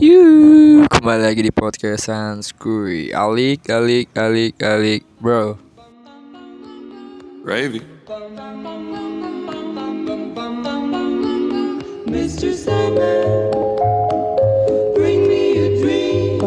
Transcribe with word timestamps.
Yuk, 0.00 0.88
kembali 0.88 1.28
lagi 1.28 1.44
di 1.44 1.52
podcast 1.52 2.08
Sanskui 2.08 3.12
Alik, 3.12 3.68
alik, 3.68 4.08
alik, 4.16 4.56
alik, 4.56 5.04
bro 5.20 5.60
Gravy. 7.44 7.84
Mr. 12.08 12.56
Sandman, 12.56 13.52
bring 14.96 15.28
me 15.28 15.44
a 15.60 15.68
dream. 15.84 16.40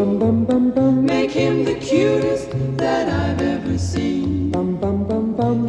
Make 1.06 1.30
him 1.30 1.62
the 1.62 1.78
cutest 1.78 2.50
that 2.82 3.06
I've 3.06 3.38
ever 3.38 3.78
seen. 3.78 4.50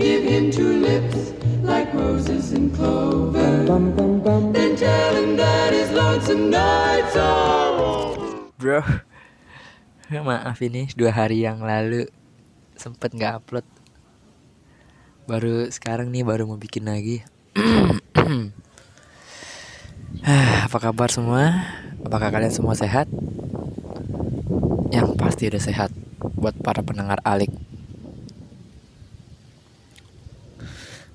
Give 0.00 0.24
him 0.24 0.48
two 0.48 0.80
lips 0.80 1.36
like 1.60 1.92
roses 1.92 2.56
and 2.56 2.72
clover. 2.72 3.68
Then 4.56 4.72
tell 4.72 5.12
him 5.20 5.36
that 5.36 5.76
his 5.76 5.92
lonesome 5.92 6.48
nights 6.48 7.12
are 7.20 7.60
over. 7.60 7.63
Bro, 8.64 8.80
maaf 10.24 10.56
ini 10.64 10.88
dua 10.96 11.12
hari 11.12 11.44
yang 11.44 11.60
lalu 11.60 12.08
sempet 12.72 13.12
nggak 13.12 13.44
upload. 13.44 13.66
Baru 15.28 15.68
sekarang 15.68 16.08
nih 16.08 16.24
baru 16.24 16.48
mau 16.48 16.56
bikin 16.56 16.88
lagi. 16.88 17.20
Ah, 20.24 20.64
Apa 20.64 20.80
kabar 20.80 21.12
semua? 21.12 21.68
Apakah 22.08 22.32
kalian 22.32 22.48
semua 22.48 22.72
sehat? 22.72 23.04
Yang 24.88 25.20
pasti 25.20 25.52
udah 25.52 25.60
sehat 25.60 25.92
Buat 26.40 26.56
para 26.64 26.80
pendengar 26.80 27.20
alik. 27.28 27.52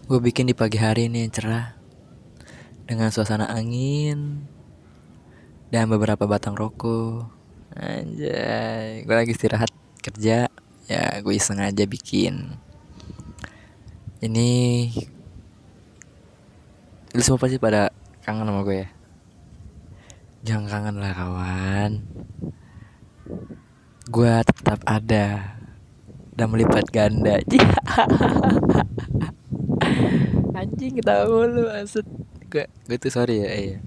Gue 0.05 0.21
bikin 0.21 0.45
di 0.45 0.53
pagi 0.53 0.77
hari 0.77 1.09
ini 1.09 1.25
yang 1.25 1.33
cerah 1.33 1.73
Dengan 2.85 3.09
suasana 3.09 3.49
angin 3.49 4.45
Dan 5.73 5.89
beberapa 5.89 6.29
batang 6.29 6.53
rokok 6.53 7.38
Anjay 7.77 9.05
Gue 9.05 9.15
lagi 9.15 9.37
istirahat 9.37 9.69
kerja. 10.01 10.49
Ya 10.89 11.03
gue 11.21 11.33
iseng 11.37 11.61
aja 11.61 11.85
bikin. 11.85 12.57
Ini 14.25 14.49
Lu 17.13 17.21
semua 17.21 17.41
pasti 17.41 17.61
pada 17.61 17.93
kangen 18.25 18.49
sama 18.49 18.65
gue 18.65 18.85
ya? 18.85 18.89
Jangan 20.45 20.65
kangen 20.65 20.95
lah 20.97 21.13
kawan. 21.13 21.91
Gue 24.09 24.33
tetap 24.41 24.81
ada 24.89 25.57
Dan 26.33 26.49
melipat 26.49 26.89
ganda. 26.89 27.37
Anjing 30.59 30.97
ketawa 30.97 31.23
mulu 31.29 31.69
maksud. 31.69 32.05
Gue, 32.49 32.65
gue 32.65 32.97
tuh 32.97 33.13
sorry 33.13 33.45
ya 33.45 33.51
iya. 33.53 33.77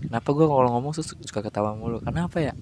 Kenapa 0.00 0.32
gue 0.32 0.46
kalau 0.48 0.72
ngomong 0.72 0.96
suka 0.96 1.44
ketawa 1.44 1.76
mulu? 1.76 2.00
Kenapa 2.00 2.40
ya 2.40 2.56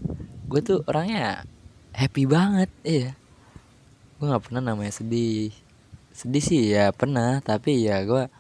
Gue 0.49 0.61
tuh 0.65 0.81
orangnya 0.89 1.45
happy 1.93 2.25
banget 2.25 2.73
Iya. 2.81 3.13
Gue 4.17 4.27
gak 4.33 4.49
pernah 4.49 4.73
namanya 4.73 4.97
sedih. 4.97 5.53
Sedih 6.17 6.43
sih 6.43 6.73
ya 6.73 6.91
pernah 6.91 7.39
Tapi 7.45 7.85
ya 7.85 8.01
gue 8.09 8.33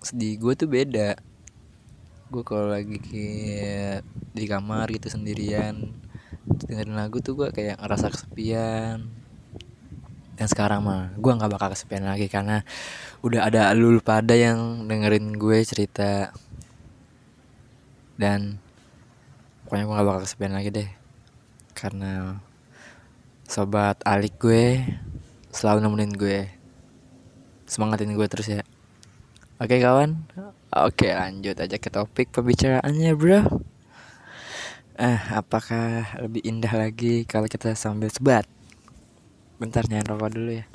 Sedih 0.00 0.40
gue 0.40 0.52
tuh 0.56 0.68
beda. 0.72 1.20
Gue 2.32 2.42
kalau 2.42 2.72
lagi 2.72 2.96
kayak 2.96 4.00
Di 4.32 4.48
kamar 4.48 4.88
gitu 4.96 5.12
sendirian 5.12 5.92
Dengerin 6.46 6.96
lagu 6.96 7.18
tuh 7.20 7.36
gue 7.36 7.48
kayak 7.50 7.82
ngerasa 7.82 8.06
kesepian. 8.08 9.02
Dan 10.36 10.46
sekarang 10.46 10.84
mah 10.84 11.10
gue 11.18 11.32
nggak 11.32 11.52
bakal 11.52 11.68
kesepian 11.74 12.06
lagi 12.06 12.30
karena 12.30 12.62
udah 13.24 13.50
ada 13.50 13.62
lulu 13.74 13.98
pada 13.98 14.32
yang 14.38 14.86
dengerin 14.86 15.34
gue 15.34 15.58
cerita. 15.66 16.30
Dan 18.14 18.62
pokoknya 19.66 19.84
gue 19.84 19.94
nggak 19.98 20.06
bakal 20.06 20.22
kesepian 20.22 20.54
lagi 20.54 20.70
deh. 20.70 20.88
Karena 21.74 22.38
sobat 23.50 23.98
alik 24.06 24.38
gue 24.38 24.86
selalu 25.50 25.82
nemenin 25.82 26.14
gue. 26.14 26.40
Semangatin 27.66 28.14
gue 28.14 28.26
terus 28.30 28.46
ya. 28.46 28.62
Oke 29.58 29.82
kawan? 29.82 30.22
Oke 30.70 31.10
lanjut 31.10 31.58
aja 31.58 31.76
ke 31.76 31.90
topik 31.90 32.30
pembicaraannya 32.30 33.12
bro. 33.18 33.42
Eh 34.96 35.20
apakah 35.34 36.16
lebih 36.22 36.46
indah 36.46 36.72
lagi 36.72 37.26
kalau 37.26 37.50
kita 37.50 37.74
sambil 37.74 38.08
sebat? 38.08 38.46
Bentar 39.56 39.88
nyalain 39.88 40.04
rokok 40.04 40.30
dulu 40.36 40.52
ya 40.60 40.66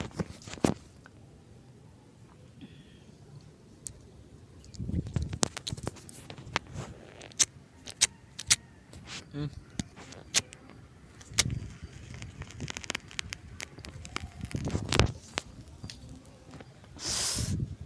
Hmm. 9.32 9.48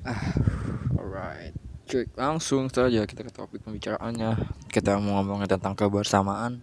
Ah, 0.05 0.33
Cek 1.95 2.19
langsung 2.19 2.67
saja 2.67 3.07
kita 3.07 3.23
ke 3.23 3.31
topik 3.31 3.63
pembicaraannya. 3.63 4.35
Kita 4.67 4.99
mau 4.99 5.15
ngomongin 5.23 5.47
tentang 5.47 5.79
kebersamaan. 5.79 6.59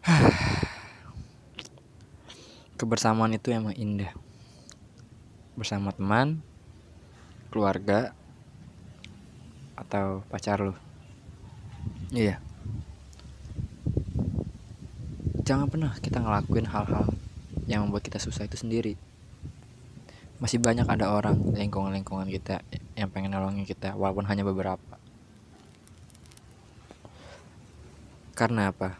Kebersamaan 2.80 3.36
itu 3.36 3.52
emang 3.52 3.76
indah. 3.76 4.08
Bersama 5.52 5.92
teman, 5.92 6.40
keluarga, 7.52 8.16
atau 9.76 10.24
pacar 10.32 10.64
lu. 10.64 10.72
Iya. 12.08 12.40
Jangan 15.44 15.68
pernah 15.68 15.92
kita 16.00 16.24
ngelakuin 16.24 16.72
hal-hal 16.72 17.12
yang 17.68 17.84
membuat 17.84 18.08
kita 18.08 18.16
susah 18.16 18.48
itu 18.48 18.56
sendiri. 18.56 18.96
Masih 20.40 20.56
banyak 20.56 20.88
ada 20.88 21.12
orang 21.12 21.36
lingkungan-lingkungan 21.52 22.32
kita 22.32 22.64
yang 22.94 23.10
pengen 23.10 23.34
nolongin 23.34 23.66
kita 23.66 23.98
walaupun 23.98 24.26
hanya 24.30 24.46
beberapa. 24.46 24.98
Karena 28.34 28.70
apa? 28.74 28.98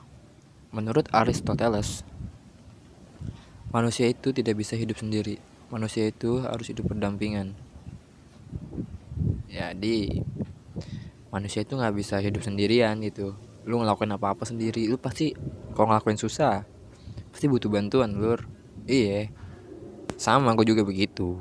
Menurut 0.71 1.10
Aristoteles, 1.10 2.06
manusia 3.75 4.06
itu 4.06 4.31
tidak 4.31 4.59
bisa 4.59 4.78
hidup 4.78 4.99
sendiri. 4.99 5.38
Manusia 5.71 6.06
itu 6.06 6.43
harus 6.43 6.71
hidup 6.71 6.94
berdampingan. 6.94 7.55
Jadi 9.50 10.22
manusia 11.34 11.66
itu 11.66 11.75
nggak 11.75 11.94
bisa 11.94 12.19
hidup 12.22 12.43
sendirian 12.47 12.99
gitu. 13.03 13.34
Lu 13.66 13.82
ngelakuin 13.82 14.15
apa-apa 14.15 14.47
sendiri, 14.47 14.87
lu 14.87 14.99
pasti 14.99 15.34
kalau 15.75 15.91
ngelakuin 15.91 16.19
susah, 16.19 16.62
pasti 17.34 17.47
butuh 17.50 17.71
bantuan, 17.71 18.15
lur. 18.15 18.47
Iya, 18.87 19.31
sama 20.15 20.55
gue 20.55 20.66
juga 20.66 20.87
begitu. 20.87 21.38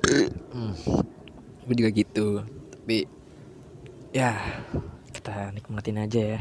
Hmm, 0.50 0.74
gue 1.70 1.86
juga 1.86 1.94
gitu. 1.94 2.42
Tapi 2.74 3.06
ya 4.10 4.34
kita 5.14 5.54
nikmatin 5.54 6.02
aja 6.02 6.18
ya. 6.34 6.40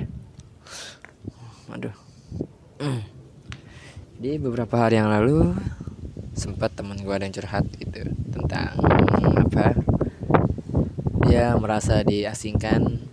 Aduh. 1.70 1.94
Jadi 4.18 4.42
beberapa 4.42 4.74
hari 4.82 4.98
yang 4.98 5.14
lalu 5.14 5.54
sempat 6.34 6.74
teman 6.74 6.98
gue 6.98 7.14
ada 7.14 7.30
yang 7.30 7.36
curhat 7.38 7.68
gitu 7.78 8.10
tentang 8.34 8.74
apa 9.38 9.76
dia 11.28 11.52
merasa 11.60 12.00
diasingkan 12.00 13.04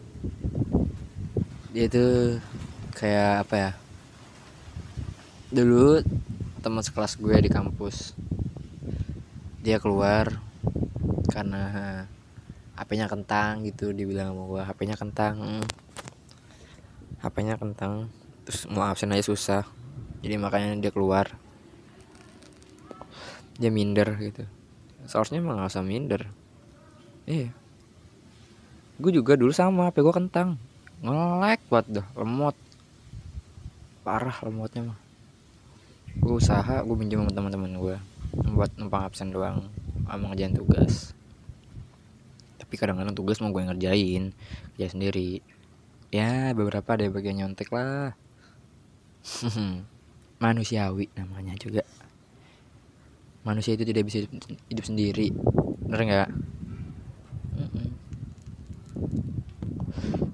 dia 1.74 1.90
itu 1.90 2.38
kayak 2.94 3.44
apa 3.44 3.54
ya 3.58 3.70
dulu 5.50 6.06
teman 6.62 6.86
sekelas 6.86 7.18
gue 7.18 7.34
di 7.42 7.50
kampus 7.50 8.14
dia 9.66 9.82
keluar 9.82 10.38
karena 11.36 11.62
HP-nya 12.80 13.12
kentang 13.12 13.60
gitu 13.68 13.92
dibilang 13.92 14.32
sama 14.32 14.42
gue 14.48 14.62
HP-nya 14.64 14.96
kentang. 14.96 15.34
HP-nya 17.20 17.60
kentang 17.60 18.08
terus 18.48 18.64
mau 18.72 18.88
absen 18.88 19.12
aja 19.12 19.24
susah. 19.24 19.64
Jadi 20.24 20.40
makanya 20.40 20.76
dia 20.80 20.88
keluar. 20.88 21.28
Dia 23.60 23.68
minder 23.68 24.16
gitu. 24.16 24.48
Seharusnya 25.04 25.44
emang 25.44 25.60
gak 25.60 25.76
usah 25.76 25.84
minder. 25.84 26.24
Iya. 27.28 27.52
Gue 28.96 29.12
juga 29.12 29.36
dulu 29.36 29.52
sama 29.52 29.92
HP 29.92 30.00
gue 30.00 30.14
kentang. 30.16 30.56
Ngelek 31.04 31.60
buat 31.68 31.84
dah 31.88 32.08
lemot. 32.16 32.56
Parah 34.04 34.36
lemotnya 34.40 34.92
mah. 34.92 34.98
Gue 36.16 36.40
usaha 36.40 36.80
gue 36.80 36.96
pinjam 36.96 37.24
sama 37.24 37.32
teman-teman 37.32 37.72
gue 37.76 37.96
buat 38.52 38.72
numpang 38.76 39.08
absen 39.08 39.32
doang 39.32 39.68
sama 40.04 40.32
ngerjain 40.32 40.52
tugas 40.52 41.15
tapi 42.66 42.82
kadang-kadang 42.82 43.14
tugas 43.14 43.38
mau 43.38 43.54
gue 43.54 43.62
ngerjain 43.62 44.34
kerja 44.74 44.90
sendiri. 44.90 45.38
Ya 46.10 46.50
beberapa 46.50 46.98
ada 46.98 47.06
bagian 47.06 47.38
nyontek 47.38 47.70
lah. 47.70 48.18
Manusiawi 50.42 51.06
namanya 51.14 51.54
juga. 51.54 51.86
Manusia 53.46 53.78
itu 53.78 53.86
tidak 53.86 54.10
bisa 54.10 54.26
hidup, 54.66 54.82
sendiri. 54.82 55.30
Bener 55.86 56.00
nggak? 56.10 56.30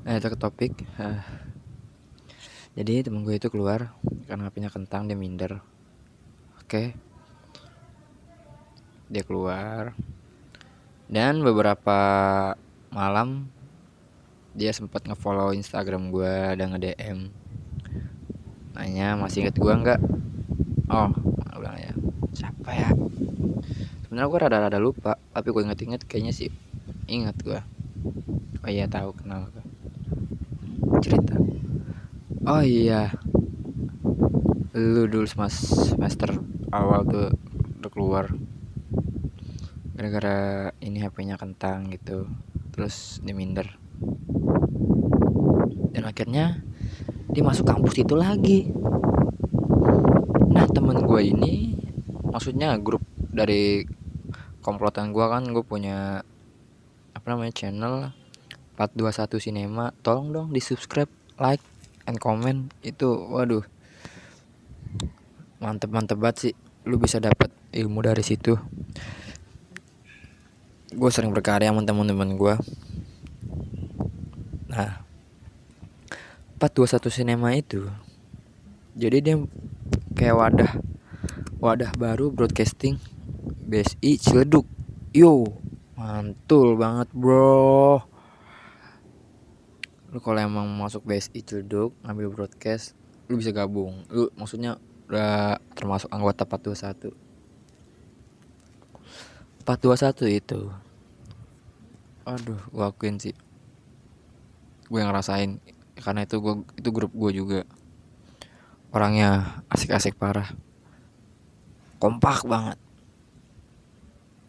Eh 0.08 0.16
itu 0.16 0.28
ke 0.32 0.38
topik. 0.40 0.72
Eh, 0.96 1.20
jadi 2.80 3.04
temen 3.04 3.28
gue 3.28 3.36
itu 3.36 3.52
keluar 3.52 3.92
karena 4.24 4.48
HP-nya 4.48 4.72
kentang 4.72 5.04
dia 5.04 5.20
minder. 5.20 5.60
Oke. 6.64 6.96
Dia 9.12 9.20
keluar 9.28 9.92
dan 11.12 11.44
beberapa 11.44 11.98
malam 12.88 13.52
dia 14.56 14.72
sempat 14.72 15.04
ngefollow 15.04 15.52
Instagram 15.52 16.08
gue 16.08 16.56
dan 16.56 16.72
nge-DM 16.72 17.28
nanya 18.72 19.20
masih 19.20 19.44
inget 19.44 19.60
gue 19.60 19.68
nggak? 19.68 20.00
Oh 20.88 21.12
gue 21.12 21.60
bilang 21.60 21.76
ya 21.76 21.92
siapa 22.32 22.72
ya? 22.72 22.88
Sebenarnya 24.08 24.28
gue 24.32 24.40
rada-rada 24.40 24.78
lupa 24.80 25.20
tapi 25.36 25.52
gue 25.52 25.60
inget-inget 25.68 26.08
kayaknya 26.08 26.32
sih 26.32 26.48
inget 27.12 27.36
gue 27.44 27.60
oh 28.64 28.70
iya 28.72 28.88
tahu 28.88 29.12
kenal 29.12 29.52
gue 29.52 29.64
cerita. 31.04 31.36
Oh 32.48 32.64
iya. 32.64 33.12
Lu 34.72 35.04
dulu 35.04 35.28
semester 35.28 36.40
awal 36.72 37.04
tuh 37.04 37.28
udah 37.82 37.90
keluar 37.92 38.24
gara-gara 39.92 40.72
ini 40.80 41.04
HP-nya 41.04 41.36
kentang 41.36 41.92
gitu 41.92 42.24
terus 42.72 43.20
dia 43.20 43.36
minder. 43.36 43.76
Dan 45.92 46.08
akhirnya 46.08 46.64
dia 47.28 47.42
masuk 47.44 47.68
kampus 47.68 48.00
itu 48.00 48.16
lagi. 48.16 48.72
Nah 50.48 50.64
temen 50.72 51.04
gue 51.04 51.20
ini 51.20 51.76
maksudnya 52.24 52.80
grup 52.80 53.04
dari 53.20 53.84
komplotan 54.64 55.12
gue 55.12 55.26
kan 55.28 55.44
gue 55.52 55.64
punya 55.64 56.24
apa 57.12 57.26
namanya 57.28 57.52
channel 57.52 58.16
421 58.80 59.44
Cinema. 59.44 59.92
Tolong 60.00 60.32
dong 60.32 60.48
di 60.56 60.64
subscribe 60.64 61.12
like 61.36 61.62
and 62.08 62.16
comment. 62.16 62.72
Itu 62.80 63.28
waduh. 63.28 63.68
Mantep 65.60 65.92
mantep 65.92 66.16
banget 66.16 66.36
sih. 66.48 66.54
Lu 66.88 66.96
bisa 66.96 67.20
dapat 67.20 67.52
ilmu 67.76 68.00
dari 68.00 68.24
situ 68.24 68.56
gue 70.92 71.10
sering 71.12 71.32
berkarya 71.32 71.72
sama 71.72 71.82
temen-temen 71.84 72.36
gue 72.36 72.54
nah 74.68 75.04
421 76.60 77.10
Cinema 77.10 77.52
itu 77.56 77.88
jadi 78.92 79.24
dia 79.24 79.36
kayak 80.12 80.36
wadah 80.36 80.72
wadah 81.62 81.94
baru 81.96 82.28
broadcasting 82.34 83.00
BSI 83.72 84.20
Ciledug. 84.20 84.66
Yo 85.16 85.48
mantul 85.94 86.74
banget 86.74 87.08
bro. 87.14 88.02
Lu 90.12 90.18
kalau 90.20 90.40
emang 90.42 90.68
masuk 90.76 91.06
BSI 91.08 91.40
Ciledug 91.40 91.96
ngambil 92.04 92.28
broadcast 92.34 92.98
lu 93.30 93.38
bisa 93.38 93.54
gabung. 93.54 94.04
Lu 94.12 94.28
maksudnya 94.36 94.76
udah 95.08 95.56
termasuk 95.78 96.10
anggota 96.12 96.44
421 96.44 97.21
421 99.62 100.42
itu. 100.42 100.60
Aduh 102.26 102.58
gua 102.74 102.90
akuin 102.90 103.18
sih. 103.22 103.34
Gue 104.90 105.00
ngerasain 105.00 105.62
karena 105.96 106.26
itu 106.26 106.42
gua 106.42 106.66
itu 106.74 106.88
grup 106.90 107.14
gue 107.14 107.30
juga. 107.30 107.60
Orangnya 108.90 109.62
asik-asik 109.70 110.18
parah. 110.18 110.50
Kompak 112.02 112.42
banget. 112.42 112.78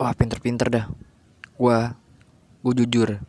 Wah 0.01 0.13
pinter-pinter 0.18 0.68
dah. 0.74 0.86
Gua 1.56 1.94
gue 2.65 2.74
jujur. 2.83 3.21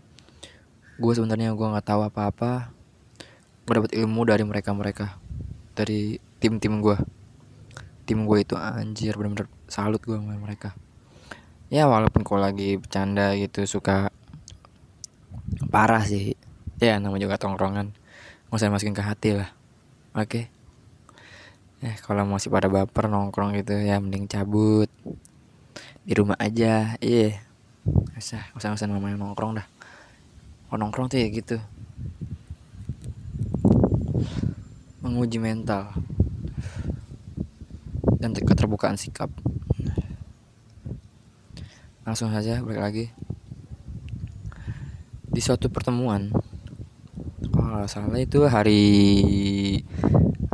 Gue 0.96 1.12
sebenarnya 1.12 1.52
gue 1.52 1.66
nggak 1.69 1.86
tahu 1.86 2.02
apa-apa. 2.08 2.72
Gue 3.69 3.72
dapat 3.76 3.92
ilmu 3.92 4.25
dari 4.25 4.42
mereka-mereka. 4.42 5.20
Dari 5.76 6.16
tim-tim 6.40 6.81
gue 6.81 6.96
tim 8.04 8.28
gue 8.28 8.38
itu 8.44 8.52
anjir 8.52 9.16
bener-bener 9.16 9.48
salut 9.64 9.96
gue 10.04 10.12
sama 10.12 10.36
mereka 10.36 10.76
ya 11.75 11.91
walaupun 11.91 12.23
kalau 12.23 12.47
lagi 12.47 12.79
bercanda 12.79 13.35
gitu 13.35 13.67
suka 13.67 14.15
parah 15.75 16.06
sih. 16.06 16.38
Ya 16.79 17.03
nama 17.03 17.19
juga 17.19 17.35
tongkrongan. 17.35 17.91
Nggak 18.47 18.55
usah 18.55 18.71
masukin 18.71 18.94
ke 18.94 19.03
hati 19.03 19.35
lah. 19.35 19.50
Oke. 20.15 20.47
Eh 21.82 21.99
kalau 21.99 22.23
masih 22.31 22.55
pada 22.55 22.71
baper 22.71 23.11
nongkrong 23.11 23.59
gitu 23.59 23.75
ya 23.75 23.99
mending 23.99 24.31
cabut. 24.31 24.87
Di 26.06 26.15
rumah 26.15 26.38
aja. 26.38 26.94
Iya. 27.03 27.43
Nggak 27.82 28.23
usah 28.23 28.43
usah 28.55 28.70
usah 28.70 28.87
namanya 28.87 29.19
nongkrong 29.19 29.59
dah. 29.59 29.67
Kalau 30.70 30.79
nongkrong 30.79 31.11
tuh 31.11 31.19
ya 31.19 31.27
gitu. 31.27 31.59
Menguji 35.03 35.43
mental. 35.43 35.91
Dan 38.23 38.31
keterbukaan 38.31 38.94
sikap 38.94 39.35
langsung 42.05 42.29
saja 42.31 42.61
balik 42.61 42.81
lagi. 42.81 43.05
Di 45.35 45.41
suatu 45.43 45.67
pertemuan 45.73 46.31
kalau 47.51 47.81
nggak 47.81 47.91
salah 47.91 48.21
itu 48.21 48.45
hari 48.47 48.83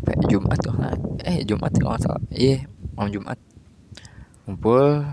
apa 0.01 0.11
ya, 0.15 0.19
Jumat 0.31 0.59
kok 0.63 0.77
eh 1.27 1.43
Jumat 1.45 1.73
kalau 1.77 1.95
nggak 1.95 2.03
salah. 2.07 2.23
Iya 2.33 2.67
malam 2.95 3.11
Jumat. 3.11 3.39
Kumpul 4.47 5.05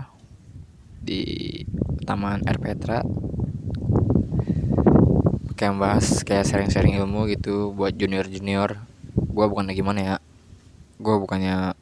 di 1.02 1.22
Taman 2.04 2.44
Air 2.44 2.58
Petra. 2.60 3.00
Kayak 5.58 5.74
bahas 5.74 6.22
kayak 6.22 6.46
sharing-sharing 6.46 7.00
ilmu 7.02 7.26
gitu 7.32 7.74
buat 7.74 7.96
junior-junior. 7.96 8.78
Gua 9.34 9.50
bukan 9.50 9.72
gimana 9.74 10.00
ya? 10.00 10.16
Gua 11.02 11.18
bukannya 11.18 11.74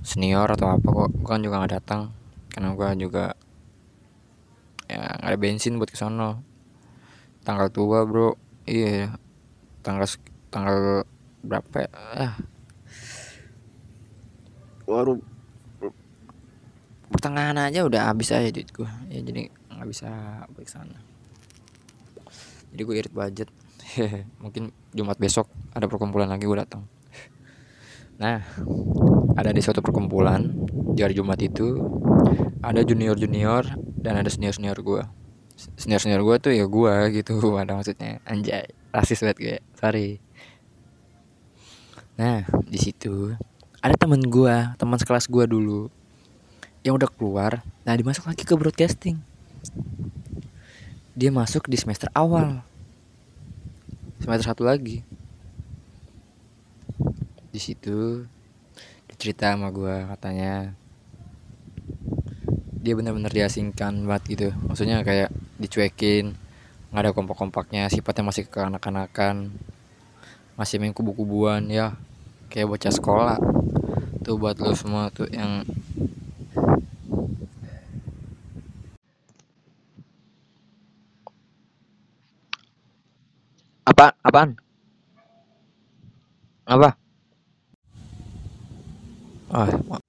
senior 0.00 0.48
atau 0.48 0.72
apa 0.72 0.88
kok. 0.88 1.10
Gua 1.12 1.28
kan 1.36 1.42
juga 1.44 1.60
nggak 1.60 1.74
datang. 1.76 2.14
Karena 2.48 2.72
gua 2.72 2.96
juga 2.96 3.36
ya 4.90 5.14
nggak 5.22 5.30
ada 5.30 5.38
bensin 5.38 5.78
buat 5.78 5.90
kesono 5.94 6.42
tanggal 7.46 7.70
tua 7.70 8.02
bro. 8.02 8.34
Iya 8.66 9.14
tanggal 9.86 10.10
sek- 10.10 10.34
tanggal 10.50 11.06
berapa 11.46 11.86
ya? 11.86 11.90
ah. 11.94 12.34
Baru 14.84 15.22
pertengahan 17.10 17.58
aja 17.58 17.86
udah 17.86 18.10
habis 18.10 18.34
aja 18.34 18.50
duit 18.50 18.70
gua. 18.74 18.90
Ya 19.06 19.22
jadi 19.22 19.50
nggak 19.50 19.88
bisa 19.88 20.10
balik 20.52 20.70
sana. 20.70 20.98
Jadi 22.70 22.80
gue 22.86 22.94
irit 22.98 23.14
budget. 23.14 23.48
Mungkin 24.42 24.70
Jumat 24.94 25.18
besok 25.18 25.50
ada 25.74 25.90
perkumpulan 25.90 26.30
lagi 26.30 26.46
gue 26.46 26.58
datang. 26.58 26.86
Nah 28.20 28.44
ada 29.34 29.50
di 29.50 29.62
suatu 29.64 29.80
perkumpulan 29.80 30.44
di 30.94 31.00
hari 31.00 31.16
Jumat 31.16 31.40
itu 31.40 31.80
ada 32.60 32.80
junior 32.84 33.16
junior 33.16 33.64
dan 34.00 34.20
ada 34.20 34.28
senior 34.28 34.52
senior 34.52 34.78
gue 34.80 35.02
senior 35.76 36.00
senior 36.00 36.22
gue 36.24 36.36
tuh 36.40 36.52
ya 36.54 36.64
gue 36.64 36.94
gitu 37.20 37.36
ada 37.60 37.76
maksudnya. 37.76 38.22
Anjay 38.24 38.72
rasis 38.90 39.20
banget 39.20 39.38
gue 39.38 39.56
sorry. 39.76 40.08
Nah 42.16 42.44
di 42.64 42.78
situ 42.80 43.36
ada 43.80 43.94
teman 43.96 44.20
gue 44.20 44.56
teman 44.76 44.98
sekelas 45.00 45.28
gue 45.28 45.44
dulu 45.48 45.88
yang 46.80 46.96
udah 46.96 47.08
keluar 47.12 47.60
nah 47.84 47.92
dimasuk 47.92 48.24
lagi 48.24 48.44
ke 48.44 48.54
broadcasting. 48.56 49.20
Dia 51.12 51.28
masuk 51.28 51.68
di 51.68 51.76
semester 51.76 52.08
awal. 52.16 52.64
Semester 54.20 54.52
satu 54.52 54.64
lagi. 54.64 55.04
Di 57.50 57.60
situ 57.60 58.24
dicerita 59.10 59.52
sama 59.52 59.68
gue 59.68 60.08
katanya 60.16 60.72
dia 62.84 62.94
benar-benar 62.98 63.32
diasingkan 63.38 63.92
banget 64.08 64.22
gitu. 64.32 64.48
Maksudnya 64.68 64.98
kayak 65.08 65.30
dicuekin 65.62 66.24
nggak 66.90 67.02
ada 67.06 67.12
kompak-kompaknya 67.16 67.82
sifatnya 67.94 68.24
masih 68.30 68.44
kekanak-kanakan 68.50 69.36
masih 70.58 70.76
main 70.80 70.94
kubu-kubuan 70.96 71.62
ya. 71.70 71.96
Kayak 72.50 72.68
bocah 72.74 72.92
sekolah 72.92 73.38
tuh 74.24 74.36
buat 74.40 74.56
lo 74.62 74.72
semua 74.76 75.08
tuh 75.14 75.28
yang 75.32 75.64
apa 83.84 84.14
apaan? 84.24 84.56
Apa? 86.66 86.96
Oh 89.50 89.66
ma- 89.88 89.99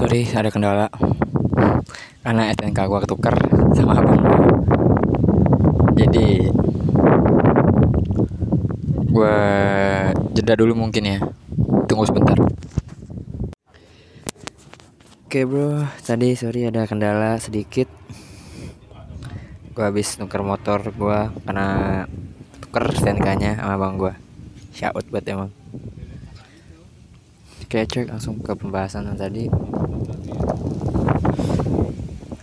sorry 0.00 0.24
ada 0.32 0.48
kendala. 0.48 0.88
Karena 2.24 2.48
STNK 2.56 2.88
gua 2.88 3.04
ketuker 3.04 3.36
sama 3.76 4.00
abang 4.00 4.16
gua. 4.24 4.40
Jadi 5.92 6.48
gua 9.12 9.36
jeda 10.32 10.56
dulu 10.56 10.72
mungkin 10.72 11.04
ya. 11.04 11.18
Tunggu 11.84 12.08
sebentar. 12.08 12.32
Oke 15.28 15.44
bro. 15.44 15.84
Tadi 16.00 16.32
sorry 16.32 16.64
ada 16.64 16.88
kendala 16.88 17.36
sedikit. 17.36 17.92
Gua 19.76 19.92
habis 19.92 20.16
nuker 20.16 20.40
motor 20.40 20.80
gua 20.96 21.28
karena 21.44 22.08
tuker 22.64 22.88
STNK 22.96 23.28
nya 23.36 23.52
sama 23.60 23.76
abang 23.76 24.00
gua. 24.00 24.16
Shout 24.72 25.04
buat 25.12 25.28
emang 25.28 25.59
Oke 27.70 27.86
cek 27.86 28.10
langsung 28.10 28.42
ke 28.42 28.50
pembahasan 28.58 29.06
yang 29.06 29.14
tadi. 29.14 29.46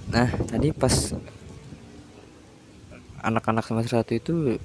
Nah 0.08 0.32
tadi 0.48 0.72
pas 0.72 1.12
Anak-anak 3.28 3.68
semester 3.68 4.00
satu 4.00 4.16
itu 4.16 4.56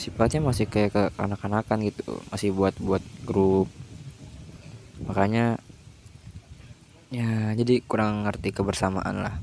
Sifatnya 0.00 0.40
masih 0.40 0.72
kayak 0.72 0.96
ke 0.96 1.02
anak-anakan 1.20 1.84
gitu 1.84 2.16
Masih 2.32 2.48
buat-buat 2.48 3.04
grup. 3.28 3.68
Makanya 5.04 5.60
Ya 7.12 7.52
jadi 7.52 7.84
kurang 7.84 8.24
ngerti 8.24 8.56
kebersamaan 8.56 9.20
lah. 9.20 9.36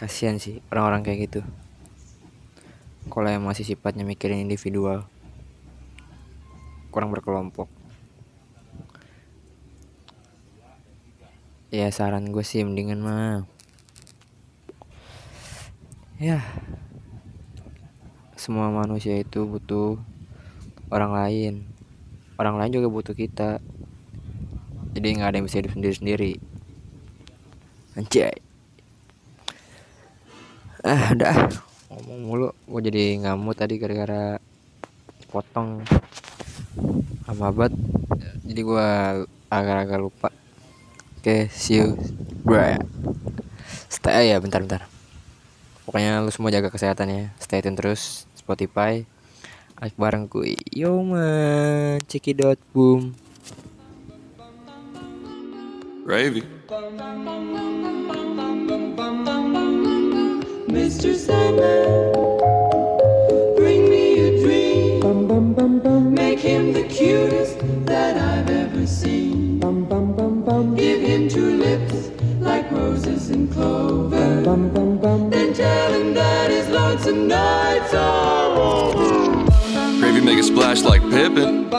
Kasian 0.00 0.40
sih 0.40 0.64
orang-orang 0.72 1.04
kayak 1.04 1.28
gitu. 1.28 1.40
Kalau 3.12 3.28
yang 3.28 3.44
masih 3.44 3.68
sifatnya 3.68 4.08
mikirin 4.08 4.40
individual 4.40 5.04
kurang 6.94 7.10
berkelompok. 7.10 7.66
Ya 11.74 11.90
saran 11.90 12.30
gue 12.30 12.46
sih 12.46 12.62
mendingan 12.62 13.02
mah 13.02 13.50
ya 16.22 16.38
semua 18.38 18.70
manusia 18.70 19.18
itu 19.18 19.42
butuh 19.42 19.98
orang 20.94 21.10
lain. 21.10 21.54
Orang 22.38 22.62
lain 22.62 22.70
juga 22.70 22.86
butuh 22.86 23.18
kita. 23.18 23.58
Jadi 24.94 25.18
nggak 25.18 25.34
ada 25.34 25.36
yang 25.42 25.46
bisa 25.50 25.58
hidup 25.58 25.74
sendiri 25.74 25.94
sendiri 25.98 26.32
anjay. 27.98 28.38
Ah 30.86 31.10
udah. 31.10 31.50
Ngomong 31.90 32.20
mulu. 32.22 32.48
Gue 32.70 32.80
jadi 32.86 33.18
ngamuk 33.18 33.58
tadi 33.58 33.82
gara-gara 33.82 34.38
potong 35.34 35.82
banget. 37.26 37.72
Jadi 38.44 38.60
gua 38.64 39.20
agak-agak 39.50 39.98
lupa. 40.00 40.28
Oke 41.18 41.24
okay, 41.24 41.40
see 41.52 41.80
you. 41.80 41.98
Bro. 42.42 42.78
Stay 43.88 44.34
ya 44.34 44.42
bentar-bentar 44.42 44.94
pokoknya 45.94 46.24
lu 46.24 46.30
semua 46.34 46.50
jaga 46.50 46.74
kesehatan 46.74 47.06
ya. 47.06 47.24
Stay 47.38 47.62
tune 47.62 47.78
terus 47.78 48.26
Spotify. 48.34 49.06
Alik 49.78 49.94
bareng 49.94 50.26
kui 50.26 50.58
yo 50.72 50.98
man. 51.06 52.02
Cekidot 52.10 52.58
boom. 52.74 53.14
Gravy. 56.02 56.42
Mr. 60.74 61.14
Sandman, 61.14 62.10
bring 63.54 63.86
me 63.86 64.18
a 64.18 64.28
dream. 64.42 66.03
Make 66.34 66.42
him 66.42 66.72
the 66.72 66.82
cutest 66.82 67.60
that 67.86 68.16
I've 68.16 68.50
ever 68.50 68.88
seen. 68.88 69.60
Give 70.74 71.00
him 71.00 71.28
two 71.28 71.58
lips 71.58 72.10
like 72.40 72.68
roses 72.72 73.30
and 73.30 73.52
clover. 73.52 74.42
Then 75.30 75.54
tell 75.54 75.92
him 75.92 76.12
that 76.14 76.50
his 76.50 76.68
lonesome 76.70 77.28
nights 77.28 77.94
are 77.94 78.50
over. 78.58 79.44
Gravy 80.00 80.22
make 80.22 80.40
a 80.40 80.42
splash 80.42 80.82
like 80.82 81.02
Pippin. 81.02 81.70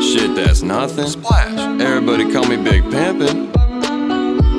Shit, 0.00 0.36
that's 0.36 0.62
nothing. 0.62 1.08
Splash. 1.08 1.58
Everybody 1.80 2.32
call 2.32 2.46
me 2.46 2.56
Big 2.58 2.84
Pimpin'. 2.84 3.50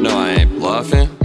No, 0.01 0.17
I 0.17 0.31
ain't 0.31 0.59
bluffing. 0.59 1.16